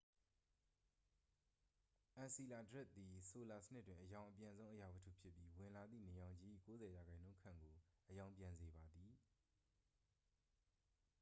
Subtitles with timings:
[2.15, 7.75] အန်စီလာဒွတ်စ်သည် ဆိုလာစနစ်တွင် အရောင်အပြန်ဆုံး အရာဝတ္ထုဖြစ်ပြီး ဝင်လာသည့် နေရောင်ခြည်၏ 90 ရာခိုင်နှုန်းခန့်ကို
[8.09, 9.11] အရောင်ပြန်စေပါသည်